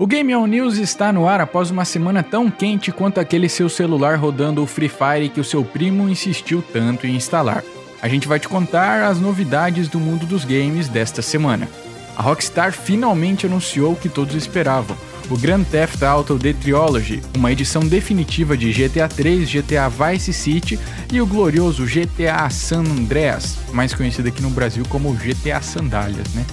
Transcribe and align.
O 0.00 0.06
Game 0.06 0.32
On 0.32 0.46
News 0.46 0.78
está 0.78 1.12
no 1.12 1.26
ar 1.26 1.40
após 1.40 1.72
uma 1.72 1.84
semana 1.84 2.22
tão 2.22 2.48
quente 2.48 2.92
quanto 2.92 3.18
aquele 3.18 3.48
seu 3.48 3.68
celular 3.68 4.16
rodando 4.16 4.62
o 4.62 4.66
Free 4.66 4.88
Fire 4.88 5.28
que 5.28 5.40
o 5.40 5.44
seu 5.44 5.64
primo 5.64 6.08
insistiu 6.08 6.62
tanto 6.62 7.04
em 7.04 7.16
instalar. 7.16 7.64
A 8.00 8.06
gente 8.06 8.28
vai 8.28 8.38
te 8.38 8.48
contar 8.48 9.02
as 9.02 9.18
novidades 9.18 9.88
do 9.88 9.98
mundo 9.98 10.24
dos 10.24 10.44
games 10.44 10.86
desta 10.86 11.20
semana. 11.20 11.68
A 12.16 12.22
Rockstar 12.22 12.72
finalmente 12.72 13.46
anunciou 13.46 13.94
o 13.94 13.96
que 13.96 14.08
todos 14.08 14.36
esperavam: 14.36 14.96
o 15.28 15.36
Grand 15.36 15.64
Theft 15.64 16.00
Auto 16.04 16.38
The 16.38 16.52
Trilogy, 16.52 17.20
uma 17.36 17.50
edição 17.50 17.84
definitiva 17.84 18.56
de 18.56 18.70
GTA 18.70 19.08
3, 19.08 19.50
GTA 19.50 19.88
Vice 19.88 20.32
City 20.32 20.78
e 21.12 21.20
o 21.20 21.26
glorioso 21.26 21.84
GTA 21.84 22.48
San 22.50 22.84
Andreas, 22.84 23.58
mais 23.72 23.92
conhecido 23.92 24.28
aqui 24.28 24.42
no 24.42 24.50
Brasil 24.50 24.84
como 24.88 25.12
GTA 25.14 25.60
Sandálias, 25.60 26.32
né? 26.34 26.46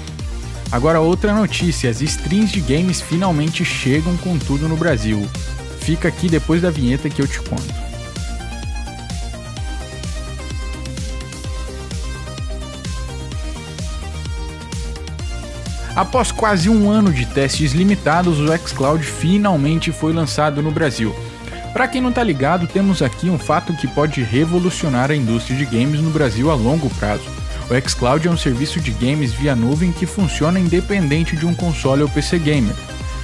Agora 0.75 0.99
outra 0.99 1.33
notícia, 1.33 1.89
as 1.89 2.01
strings 2.01 2.51
de 2.51 2.59
games 2.59 2.99
finalmente 2.99 3.63
chegam 3.63 4.17
com 4.17 4.37
tudo 4.37 4.67
no 4.67 4.75
Brasil. 4.75 5.25
Fica 5.79 6.09
aqui 6.09 6.27
depois 6.27 6.61
da 6.61 6.69
vinheta 6.69 7.09
que 7.09 7.21
eu 7.21 7.25
te 7.25 7.39
conto. 7.39 7.73
Após 15.95 16.29
quase 16.33 16.69
um 16.69 16.91
ano 16.91 17.13
de 17.13 17.25
testes 17.25 17.71
limitados, 17.71 18.37
o 18.41 18.67
xCloud 18.67 19.01
finalmente 19.01 19.93
foi 19.93 20.11
lançado 20.11 20.61
no 20.61 20.71
Brasil. 20.71 21.15
Para 21.71 21.87
quem 21.87 22.01
não 22.01 22.11
tá 22.11 22.21
ligado, 22.21 22.67
temos 22.67 23.01
aqui 23.01 23.29
um 23.29 23.39
fato 23.39 23.73
que 23.77 23.87
pode 23.87 24.21
revolucionar 24.21 25.09
a 25.09 25.15
indústria 25.15 25.57
de 25.57 25.63
games 25.63 26.01
no 26.01 26.09
Brasil 26.09 26.51
a 26.51 26.53
longo 26.53 26.89
prazo. 26.95 27.44
O 27.69 27.89
xCloud 27.89 28.27
é 28.27 28.31
um 28.31 28.37
serviço 28.37 28.79
de 28.79 28.91
games 28.91 29.33
via 29.33 29.55
nuvem 29.55 29.91
que 29.91 30.05
funciona 30.05 30.59
independente 30.59 31.35
de 31.35 31.45
um 31.45 31.55
console 31.55 32.03
ou 32.03 32.09
PC 32.09 32.37
gamer. 32.37 32.75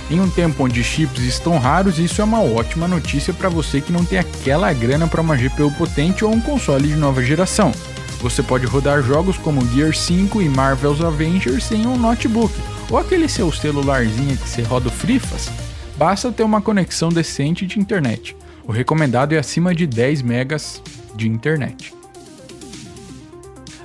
Em 0.09 0.19
um 0.19 0.29
tempo 0.29 0.65
onde 0.65 0.83
chips 0.83 1.23
estão 1.23 1.59
raros, 1.59 1.99
isso 1.99 2.21
é 2.21 2.23
uma 2.23 2.41
ótima 2.41 2.87
notícia 2.87 3.33
para 3.33 3.49
você 3.49 3.79
que 3.79 3.93
não 3.93 4.03
tem 4.03 4.19
aquela 4.19 4.73
grana 4.73 5.07
para 5.07 5.21
uma 5.21 5.37
GPU 5.37 5.71
potente 5.77 6.25
ou 6.25 6.33
um 6.33 6.41
console 6.41 6.87
de 6.87 6.95
nova 6.95 7.23
geração. 7.23 7.71
Você 8.19 8.43
pode 8.43 8.65
rodar 8.65 9.01
jogos 9.01 9.37
como 9.37 9.65
Gear 9.69 9.95
5 9.95 10.41
e 10.41 10.49
Marvel's 10.49 11.01
Avengers 11.01 11.71
em 11.71 11.85
um 11.85 11.97
notebook, 11.97 12.53
ou 12.89 12.97
aquele 12.97 13.29
seu 13.29 13.51
celularzinho 13.51 14.35
que 14.37 14.49
você 14.49 14.63
roda 14.63 14.89
o 14.89 14.91
Frifas. 14.91 15.49
Basta 15.97 16.31
ter 16.31 16.43
uma 16.43 16.61
conexão 16.61 17.09
decente 17.09 17.65
de 17.65 17.79
internet. 17.79 18.35
O 18.67 18.71
recomendado 18.71 19.33
é 19.33 19.37
acima 19.37 19.73
de 19.73 19.87
10 19.87 20.23
megas 20.23 20.81
de 21.15 21.27
internet. 21.27 21.93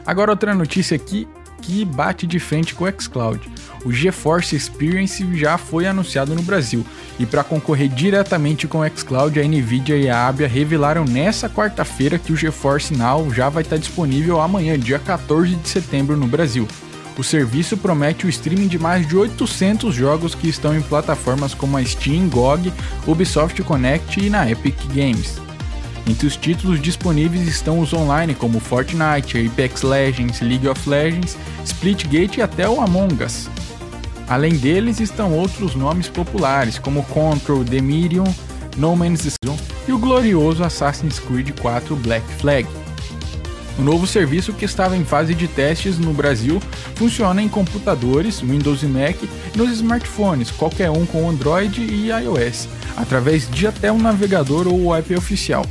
Agora 0.07 0.31
outra 0.31 0.55
notícia 0.55 0.95
aqui 0.95 1.27
que 1.63 1.85
bate 1.85 2.27
de 2.27 2.39
frente 2.39 2.75
com 2.75 2.85
o 2.85 3.01
xCloud. 3.01 3.51
O 3.85 3.93
GeForce 3.93 4.55
Experience 4.55 5.25
já 5.37 5.59
foi 5.59 5.87
anunciado 5.87 6.35
no 6.35 6.43
Brasil 6.43 6.85
e 7.19 7.27
para 7.27 7.43
concorrer 7.43 7.89
diretamente 7.89 8.69
com 8.69 8.81
o 8.81 8.89
xCloud, 8.89 9.39
a 9.41 9.45
Nvidia 9.45 9.97
e 9.97 10.09
a 10.09 10.29
Abia 10.29 10.47
revelaram 10.47 11.05
nessa 11.05 11.49
quarta-feira 11.49 12.19
que 12.19 12.33
o 12.33 12.37
GeForce 12.37 12.95
Now 12.95 13.33
já 13.33 13.49
vai 13.49 13.63
estar 13.63 13.79
disponível 13.79 14.41
amanhã, 14.41 14.79
dia 14.79 14.99
14 14.99 15.57
de 15.57 15.69
setembro 15.69 16.17
no 16.17 16.27
Brasil. 16.27 16.69
O 17.19 17.25
serviço 17.25 17.77
promete 17.79 18.27
o 18.27 18.29
streaming 18.29 18.69
de 18.69 18.79
mais 18.79 19.07
de 19.09 19.17
800 19.17 19.95
jogos 19.95 20.35
que 20.35 20.49
estão 20.49 20.77
em 20.77 20.83
plataformas 20.83 21.55
como 21.55 21.79
a 21.79 21.85
Steam, 21.85 22.29
GOG, 22.29 22.73
Ubisoft 23.07 23.63
Connect 23.63 24.21
e 24.21 24.29
na 24.29 24.51
Epic 24.51 24.77
Games. 24.95 25.46
Entre 26.09 26.27
os 26.27 26.37
títulos 26.37 26.81
disponíveis 26.81 27.49
estão 27.49 27.81
os 27.81 27.93
online 27.93 28.35
como 28.35 28.61
Fortnite, 28.61 29.45
Apex 29.45 29.83
Legends, 29.83 30.41
League 30.41 30.69
of 30.69 30.89
Legends, 30.89 31.37
Splitgate 31.65 32.39
e 32.39 32.43
até 32.43 32.69
o 32.69 32.81
Among 32.81 33.25
Us. 33.25 33.49
Além 34.29 34.57
deles 34.57 35.01
estão 35.01 35.33
outros 35.33 35.75
nomes 35.75 36.09
populares 36.09 36.79
como 36.79 37.03
Control, 37.05 37.65
Medium, 37.83 38.25
No 38.77 38.95
Man's 38.95 39.25
Sky 39.25 39.57
e 39.89 39.93
o 39.93 39.99
glorioso 39.99 40.63
Assassin's 40.63 41.19
Creed 41.19 41.51
4 41.61 41.97
Black 41.97 42.27
Flag. 42.35 42.69
O 43.79 43.83
novo 43.83 44.07
serviço 44.07 44.53
que 44.53 44.65
estava 44.65 44.97
em 44.97 45.05
fase 45.05 45.35
de 45.35 45.47
testes 45.47 45.99
no 45.99 46.13
Brasil 46.13 46.63
funciona 46.95 47.43
em 47.43 47.49
computadores, 47.49 48.41
Windows 48.41 48.83
e 48.83 48.87
Mac 48.87 49.17
e 49.23 49.59
nos 49.59 49.71
smartphones, 49.71 50.51
qualquer 50.51 50.91
um 50.91 51.05
com 51.05 51.29
Android 51.29 51.83
e 51.83 52.09
iOS, 52.11 52.69
através 52.97 53.51
de 53.51 53.67
até 53.67 53.93
um 53.93 53.99
navegador 53.99 54.67
ou 54.67 54.97
app 54.97 55.15
oficial. 55.15 55.65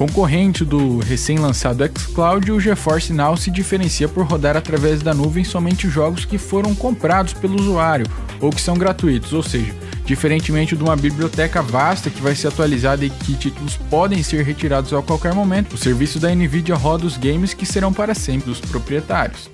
Concorrente 0.00 0.64
do 0.64 0.98
recém-lançado 1.00 1.84
xCloud, 1.84 2.50
o 2.52 2.58
GeForce 2.58 3.12
Now 3.12 3.36
se 3.36 3.50
diferencia 3.50 4.08
por 4.08 4.24
rodar 4.24 4.56
através 4.56 5.02
da 5.02 5.12
nuvem 5.12 5.44
somente 5.44 5.90
jogos 5.90 6.24
que 6.24 6.38
foram 6.38 6.74
comprados 6.74 7.34
pelo 7.34 7.60
usuário 7.60 8.06
ou 8.40 8.48
que 8.48 8.62
são 8.62 8.78
gratuitos, 8.78 9.34
ou 9.34 9.42
seja, 9.42 9.74
diferentemente 10.06 10.74
de 10.74 10.82
uma 10.82 10.96
biblioteca 10.96 11.60
vasta 11.60 12.08
que 12.08 12.22
vai 12.22 12.34
ser 12.34 12.48
atualizada 12.48 13.04
e 13.04 13.10
que 13.10 13.34
títulos 13.34 13.76
podem 13.76 14.22
ser 14.22 14.42
retirados 14.42 14.90
a 14.94 15.02
qualquer 15.02 15.34
momento, 15.34 15.74
o 15.74 15.78
serviço 15.78 16.18
da 16.18 16.34
Nvidia 16.34 16.76
roda 16.76 17.04
os 17.04 17.18
games 17.18 17.52
que 17.52 17.66
serão 17.66 17.92
para 17.92 18.14
sempre 18.14 18.48
dos 18.48 18.58
proprietários. 18.58 19.50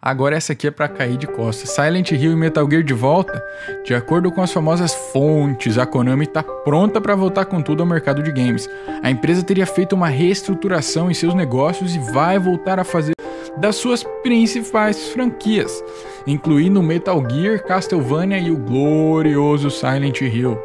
Agora 0.00 0.36
essa 0.36 0.52
aqui 0.52 0.66
é 0.66 0.70
para 0.70 0.88
cair 0.88 1.16
de 1.16 1.26
costas. 1.26 1.70
Silent 1.70 2.12
Hill 2.12 2.32
e 2.32 2.36
Metal 2.36 2.68
Gear 2.70 2.82
de 2.82 2.94
volta? 2.94 3.42
De 3.84 3.94
acordo 3.94 4.30
com 4.30 4.42
as 4.42 4.52
famosas 4.52 4.94
fontes, 5.12 5.78
a 5.78 5.86
Konami 5.86 6.24
está 6.24 6.42
pronta 6.42 7.00
para 7.00 7.14
voltar 7.14 7.46
com 7.46 7.62
tudo 7.62 7.82
ao 7.82 7.88
mercado 7.88 8.22
de 8.22 8.30
games. 8.30 8.68
A 9.02 9.10
empresa 9.10 9.42
teria 9.42 9.66
feito 9.66 9.94
uma 9.94 10.08
reestruturação 10.08 11.10
em 11.10 11.14
seus 11.14 11.34
negócios 11.34 11.94
e 11.94 11.98
vai 11.98 12.38
voltar 12.38 12.78
a 12.78 12.84
fazer 12.84 13.16
das 13.56 13.76
suas 13.76 14.04
principais 14.22 15.08
franquias, 15.08 15.82
incluindo 16.26 16.82
Metal 16.82 17.22
Gear, 17.28 17.62
Castlevania 17.64 18.38
e 18.38 18.50
o 18.50 18.56
glorioso 18.56 19.70
Silent 19.70 20.20
Hill. 20.20 20.58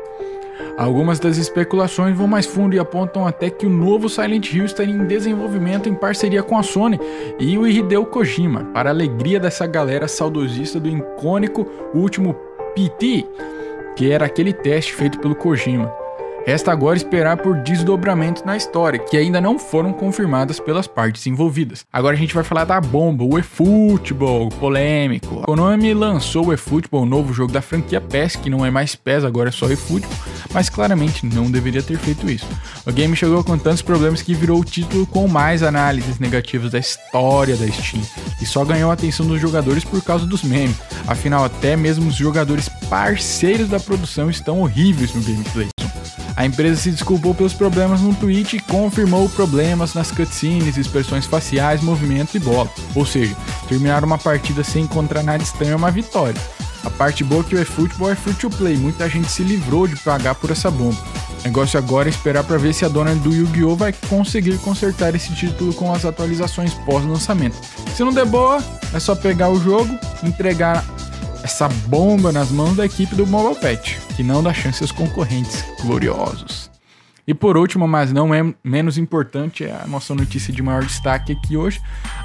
Algumas 0.78 1.20
das 1.20 1.38
especulações 1.38 2.18
vão 2.18 2.28
mais 2.28 2.46
fundo 2.46 2.76
e 2.76 2.80
apontam 2.80 3.28
até 3.28 3.50
que 3.50 3.66
o 3.66 3.70
novo 3.70 4.09
Silent 4.09 4.52
Hill 4.52 4.66
estaria 4.66 4.94
em 4.94 5.06
desenvolvimento 5.06 5.88
em 5.88 5.94
parceria 5.94 6.42
com 6.42 6.58
a 6.58 6.64
Sony 6.64 7.00
e 7.40 7.58
o 7.58 7.68
Hideo 7.68 8.06
Kojima, 8.06 8.66
para 8.74 8.90
a 8.90 8.94
alegria 8.94 9.40
dessa 9.40 9.68
galera 9.68 10.08
saudosista 10.08 10.80
do 10.80 10.90
icônico 10.90 11.68
último 11.94 12.36
PT, 12.74 13.26
que 13.96 14.12
era 14.12 14.26
aquele 14.26 14.54
teste 14.54 14.94
feito 14.94 15.20
pelo 15.20 15.36
Kojima. 15.36 16.02
Resta 16.46 16.72
agora 16.72 16.98
esperar 16.98 17.38
por 17.38 17.56
desdobramentos 17.58 18.44
na 18.44 18.58
história, 18.58 18.98
que 18.98 19.16
ainda 19.16 19.40
não 19.40 19.59
foram 19.59 19.94
confirmadas 19.94 20.59
pelas 20.59 20.88
partes 20.88 21.28
envolvidas. 21.28 21.86
Agora 21.94 22.16
a 22.16 22.20
gente 22.20 22.34
vai 22.34 22.44
falar 22.44 22.66
da 22.66 22.82
bomba, 22.82 23.24
o 23.24 23.38
eFootball, 23.38 24.50
polêmico. 24.50 25.42
A 25.42 25.46
Konami 25.46 25.94
lançou 25.94 26.48
o 26.48 26.53
eFootball, 26.53 27.03
o 27.03 27.06
novo 27.06 27.32
jogo 27.32 27.53
da 27.53 27.62
franquia 27.62 28.02
PES, 28.02 28.38
que 28.38 28.50
não 28.50 28.66
é 28.66 28.72
mais 28.72 28.96
PES, 28.96 29.24
agora 29.24 29.50
é 29.50 29.52
só 29.52 29.70
eFootball, 29.70 30.12
mas 30.53 30.69
claramente 30.69 31.25
não 31.25 31.50
deveria 31.50 31.81
ter 31.81 31.97
feito 31.97 32.29
isso. 32.29 32.47
O 32.85 32.91
game 32.91 33.16
chegou 33.16 33.44
com 33.44 33.57
tantos 33.57 33.81
problemas 33.81 34.22
que 34.22 34.34
virou 34.34 34.59
o 34.59 34.66
título 34.66 35.06
com 35.06 35.28
mais 35.28 35.63
análises 35.63 36.19
negativas 36.19 36.72
da 36.72 36.79
história 36.79 37.56
da 37.56 37.67
Steam, 37.67 38.03
e 38.41 38.45
só 38.45 38.63
ganhou 38.66 38.90
a 38.91 38.94
atenção 38.94 39.25
dos 39.25 39.40
jogadores 39.40 39.84
por 39.84 40.01
causa 40.03 40.25
dos 40.25 40.44
memes. 40.44 40.75
Afinal, 41.07 41.44
até 41.44 41.75
mesmo 41.75 42.09
os 42.09 42.16
jogadores 42.16 42.69
parceiros 42.90 43.69
da 43.69 43.79
produção 43.79 44.29
estão 44.29 44.61
horríveis 44.61 45.13
no 45.13 45.22
gameplay. 45.22 45.69
A 46.35 46.45
empresa 46.45 46.81
se 46.81 46.91
desculpou 46.91 47.35
pelos 47.35 47.53
problemas 47.53 48.01
no 48.01 48.16
tweet 48.16 48.56
e 48.56 48.59
confirmou 48.59 49.29
problemas 49.29 49.94
nas 49.94 50.11
cutscenes, 50.11 50.78
expressões 50.78 51.25
faciais, 51.25 51.81
movimentos 51.81 52.34
e 52.34 52.40
bola. 52.40 52.69
Ou 52.95 53.06
seja, 53.06 53.35
terminar 53.67 54.03
uma 54.03 54.17
partida 54.17 54.63
sem 54.63 54.84
encontrar 54.84 55.23
nada 55.23 55.44
estranho 55.44 55.73
é 55.73 55.75
uma 55.75 55.91
vitória. 55.91 56.41
A 56.84 56.90
parte 56.90 57.24
boa 57.24 57.42
é 57.42 57.44
que 57.44 57.56
o 57.56 57.62
eFootball 57.62 58.12
é 58.12 58.16
free 58.16 58.34
to 58.34 58.50
play, 58.50 58.75
muita 58.75 59.08
gente 59.08 59.31
se 59.31 59.44
livrou 59.44 59.88
de 59.88 59.96
pagar 59.97 60.36
por 60.36 60.50
essa 60.50 60.72
bomba. 60.72 60.97
O 61.42 61.44
negócio 61.44 61.78
agora 61.78 62.08
é 62.08 62.12
esperar 62.12 62.44
para 62.44 62.58
ver 62.58 62.74
se 62.74 62.86
a 62.86 62.88
dona 62.88 63.16
do 63.16 63.34
Yu-Gi-Oh! 63.34 63.75
vai 63.75 63.94
conseguir 64.09 64.58
consertar 64.59 65.16
esse 65.16 65.34
título 65.34 65.74
com 65.74 65.94
as 65.94 66.06
atualizações 66.06 66.74
pós-lançamento. 66.86 67.58
Se 67.96 68.03
não 68.03 68.14
der 68.14 68.25
boa, 68.25 68.64
é 68.94 69.00
só 69.00 69.16
pegar 69.16 69.50
o 69.50 69.59
jogo, 69.59 69.97
entregar 70.24 70.84
essa 71.44 71.68
bomba 71.88 72.31
nas 72.31 72.52
mãos 72.52 72.75
da 72.75 72.86
equipe 72.86 73.16
do 73.16 73.25
Mobile 73.25 73.59
Pet, 73.59 74.00
que 74.16 74.23
não 74.23 74.44
dá 74.44 74.53
chance 74.53 74.84
aos 74.84 74.91
concorrentes 74.91 75.64
gloriosos. 75.82 76.70
E 77.28 77.34
por 77.34 77.55
último, 77.55 77.88
mas 77.88 78.11
não 78.11 78.34
é 78.34 78.41
menos 78.64 78.97
importante, 78.97 79.64
é 79.64 79.72
a 79.72 79.88
nossa 79.88 80.14
notícia 80.14 80.53
de 80.53 80.61
maior 80.61 80.84
destaque 80.84 81.32
aqui 81.32 81.55
hoje. 81.55 81.79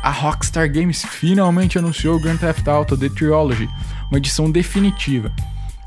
A 0.07 0.11
Rockstar 0.11 0.71
Games 0.71 1.05
finalmente 1.05 1.81
anunciou 1.81 2.21
Grand 2.21 2.37
Theft 2.37 2.69
Auto 2.69 2.97
The 2.97 3.09
Trilogy, 3.09 3.69
uma 4.09 4.19
edição 4.19 4.49
definitiva. 4.49 5.33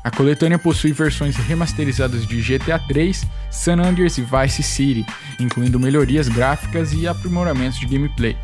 A 0.04 0.10
coletânea 0.10 0.58
possui 0.58 0.92
versões 0.92 1.36
remasterizadas 1.36 2.26
de 2.26 2.38
GTA 2.42 2.78
3, 2.80 3.26
San 3.50 3.80
Andreas 3.80 4.18
e 4.18 4.20
Vice 4.20 4.62
City, 4.62 5.06
incluindo 5.38 5.80
melhorias 5.80 6.28
gráficas 6.28 6.92
e 6.92 7.08
aprimoramentos 7.08 7.80
de 7.80 7.86
gameplay. 7.86 8.36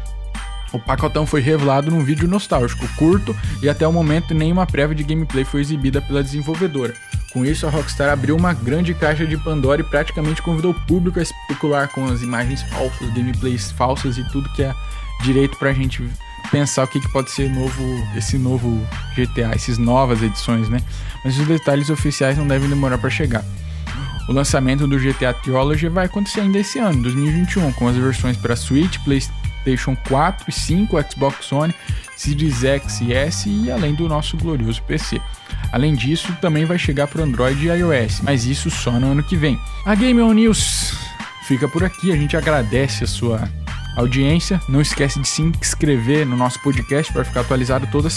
O 0.72 0.78
pacotão 0.78 1.26
foi 1.26 1.42
revelado 1.42 1.90
num 1.90 2.02
vídeo 2.02 2.26
nostálgico, 2.26 2.88
curto, 2.96 3.36
e 3.62 3.68
até 3.68 3.86
o 3.86 3.92
momento 3.92 4.32
nenhuma 4.32 4.66
prévia 4.66 4.96
de 4.96 5.04
gameplay 5.04 5.44
foi 5.44 5.60
exibida 5.60 6.00
pela 6.00 6.22
desenvolvedora. 6.22 6.94
Com 7.34 7.44
isso, 7.44 7.66
a 7.66 7.70
Rockstar 7.70 8.08
abriu 8.08 8.34
uma 8.34 8.54
grande 8.54 8.94
caixa 8.94 9.26
de 9.26 9.36
Pandora 9.36 9.82
e 9.82 9.84
praticamente 9.84 10.40
convidou 10.40 10.70
o 10.70 10.86
público 10.86 11.18
a 11.18 11.22
especular 11.22 11.88
com 11.90 12.06
as 12.06 12.22
imagens 12.22 12.62
falsas, 12.62 13.12
gameplays 13.12 13.70
falsas 13.72 14.16
e 14.16 14.24
tudo 14.30 14.50
que 14.54 14.62
é 14.62 14.74
direito 15.22 15.56
pra 15.56 15.72
gente 15.72 16.02
pensar 16.50 16.84
o 16.84 16.88
que, 16.88 17.00
que 17.00 17.08
pode 17.08 17.30
ser 17.30 17.50
novo, 17.50 17.82
esse 18.16 18.38
novo 18.38 18.86
GTA, 19.14 19.50
essas 19.54 19.78
novas 19.78 20.22
edições, 20.22 20.68
né? 20.68 20.80
Mas 21.24 21.38
os 21.38 21.46
detalhes 21.46 21.90
oficiais 21.90 22.38
não 22.38 22.46
devem 22.46 22.68
demorar 22.68 22.98
para 22.98 23.10
chegar. 23.10 23.44
O 24.28 24.32
lançamento 24.32 24.86
do 24.86 24.98
GTA 24.98 25.32
Trilogy 25.32 25.88
vai 25.88 26.06
acontecer 26.06 26.40
ainda 26.40 26.58
esse 26.58 26.78
ano, 26.78 27.02
2021, 27.02 27.72
com 27.72 27.88
as 27.88 27.96
versões 27.96 28.36
para 28.36 28.56
Switch, 28.56 28.98
PlayStation 29.04 29.96
4 30.08 30.46
e 30.48 30.52
5, 30.52 30.96
Xbox 31.10 31.52
One, 31.52 31.74
Series 32.16 32.64
X 32.64 33.00
e 33.02 33.12
S 33.12 33.48
e 33.48 33.70
além 33.70 33.94
do 33.94 34.08
nosso 34.08 34.36
glorioso 34.36 34.82
PC. 34.82 35.20
Além 35.72 35.94
disso, 35.94 36.36
também 36.40 36.64
vai 36.64 36.78
chegar 36.78 37.06
para 37.06 37.22
Android 37.22 37.64
e 37.64 37.68
iOS, 37.68 38.20
mas 38.22 38.44
isso 38.44 38.70
só 38.70 38.92
no 38.92 39.12
ano 39.12 39.22
que 39.22 39.36
vem. 39.36 39.58
A 39.84 39.94
Game 39.94 40.20
On 40.20 40.32
News 40.32 40.94
fica 41.46 41.68
por 41.68 41.84
aqui, 41.84 42.10
a 42.12 42.16
gente 42.16 42.36
agradece 42.36 43.04
a 43.04 43.06
sua 43.06 43.48
audiência. 43.96 44.60
Não 44.68 44.80
esquece 44.80 45.18
de 45.18 45.26
se 45.26 45.42
inscrever 45.42 46.26
no 46.26 46.36
nosso 46.36 46.62
podcast 46.62 47.12
para 47.12 47.24
ficar 47.24 47.40
atualizado 47.40 47.88
todas 47.90 48.04